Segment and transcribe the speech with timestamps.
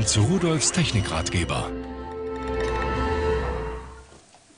[0.00, 1.70] Willkommen zu Rudolfs Technikratgeber.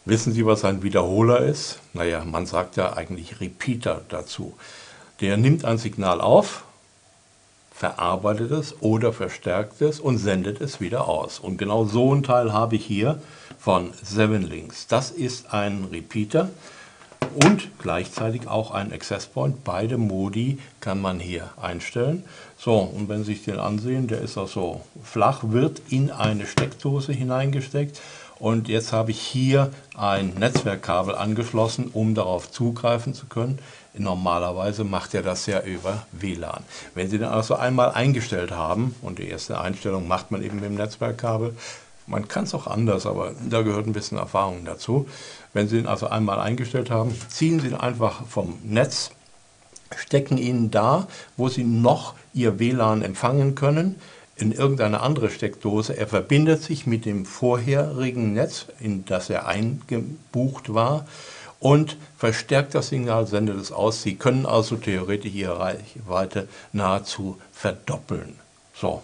[0.04, 1.80] Wissen Sie, was ein Wiederholer ist?
[1.94, 4.56] Naja, man sagt ja eigentlich Repeater dazu.
[5.20, 6.62] Der nimmt ein Signal auf,
[7.74, 11.40] verarbeitet es oder verstärkt es und sendet es wieder aus.
[11.40, 13.20] Und genau so ein Teil habe ich hier
[13.58, 14.86] von Seven Links.
[14.86, 16.50] Das ist ein Repeater
[17.34, 19.64] und gleichzeitig auch ein Access Point.
[19.64, 22.24] Beide Modi kann man hier einstellen.
[22.56, 26.46] So, und wenn Sie sich den ansehen, der ist auch so flach, wird in eine
[26.46, 28.00] Steckdose hineingesteckt.
[28.38, 33.58] Und jetzt habe ich hier ein Netzwerkkabel angeschlossen, um darauf zugreifen zu können.
[33.94, 36.64] Normalerweise macht er das ja über WLAN.
[36.94, 40.64] Wenn Sie den also einmal eingestellt haben, und die erste Einstellung macht man eben mit
[40.64, 41.54] dem Netzwerkkabel,
[42.06, 45.06] man kann es auch anders, aber da gehört ein bisschen Erfahrung dazu.
[45.52, 49.10] Wenn Sie ihn also einmal eingestellt haben, ziehen Sie ihn einfach vom Netz,
[49.96, 51.06] stecken ihn da,
[51.36, 53.96] wo Sie noch Ihr WLAN empfangen können,
[54.36, 55.96] in irgendeine andere Steckdose.
[55.96, 61.06] Er verbindet sich mit dem vorherigen Netz, in das er eingebucht war
[61.60, 64.02] und verstärkt das Signal, sendet es aus.
[64.02, 68.34] Sie können also theoretisch Ihre Reichweite nahezu verdoppeln.
[68.74, 69.02] So,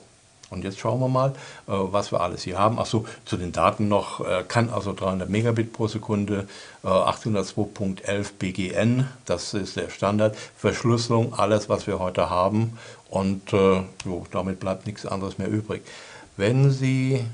[0.51, 1.33] und jetzt schauen wir mal, äh,
[1.67, 2.79] was wir alles hier haben.
[2.79, 6.49] Achso, zu den Daten noch, äh, kann also 300 Megabit pro Sekunde,
[6.83, 10.37] 802.11 äh, BGN, das ist der Standard.
[10.57, 12.79] Verschlüsselung, alles, was wir heute haben.
[13.11, 15.83] Und jo, damit bleibt nichts anderes mehr übrig.
[16.37, 17.25] Wenn Sie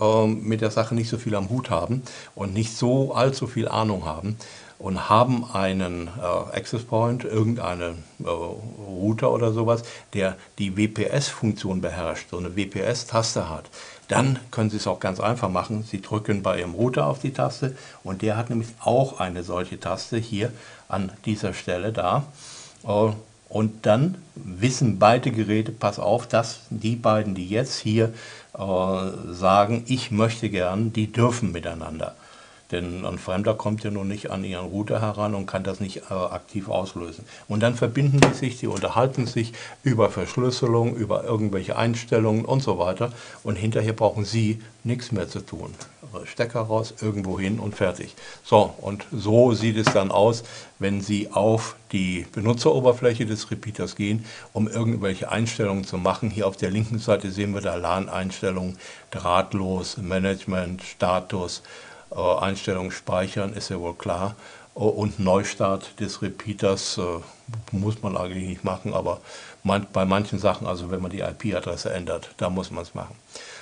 [0.00, 2.02] ähm, mit der Sache nicht so viel am Hut haben
[2.34, 4.36] und nicht so allzu viel Ahnung haben,
[4.84, 9.82] und haben einen äh, Access Point, irgendeinen äh, Router oder sowas,
[10.12, 13.64] der die WPS-Funktion beherrscht, so eine WPS-Taste hat,
[14.08, 15.84] dann können Sie es auch ganz einfach machen.
[15.90, 19.80] Sie drücken bei Ihrem Router auf die Taste und der hat nämlich auch eine solche
[19.80, 20.52] Taste hier
[20.86, 22.24] an dieser Stelle da.
[22.86, 23.12] Äh,
[23.48, 28.12] und dann wissen beide Geräte, pass auf, dass die beiden, die jetzt hier
[28.52, 32.14] äh, sagen, ich möchte gern, die dürfen miteinander.
[32.74, 36.10] Denn ein Fremder kommt ja nun nicht an Ihren Router heran und kann das nicht
[36.10, 37.24] äh, aktiv auslösen.
[37.46, 39.52] Und dann verbinden die sich, die unterhalten sich
[39.84, 43.12] über Verschlüsselung, über irgendwelche Einstellungen und so weiter.
[43.44, 45.72] Und hinterher brauchen Sie nichts mehr zu tun.
[46.24, 48.16] Stecker raus, irgendwo hin und fertig.
[48.42, 50.42] So, und so sieht es dann aus,
[50.80, 56.28] wenn Sie auf die Benutzeroberfläche des Repeaters gehen, um irgendwelche Einstellungen zu machen.
[56.28, 58.78] Hier auf der linken Seite sehen wir da LAN-Einstellungen,
[59.12, 61.62] drahtlos, Management, Status,
[62.20, 64.36] Einstellungen speichern, ist ja wohl klar.
[64.74, 67.02] Äh, und Neustart des Repeaters äh,
[67.72, 69.20] muss man eigentlich nicht machen, aber
[69.92, 73.14] bei manchen Sachen, also wenn man die IP-Adresse ändert, da muss man es machen.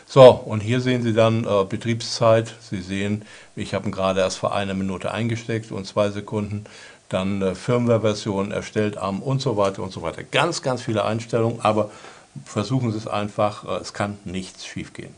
[0.07, 2.55] So, und hier sehen Sie dann äh, Betriebszeit.
[2.61, 3.25] Sie sehen,
[3.57, 6.65] ich habe ihn gerade erst vor einer Minute eingesteckt und zwei Sekunden.
[7.09, 10.23] Dann äh, Firmware-Version erstellt am und so weiter und so weiter.
[10.25, 11.91] Ganz, ganz viele Einstellungen, aber
[12.45, 15.15] versuchen Sie es einfach, äh, es kann nichts schiefgehen.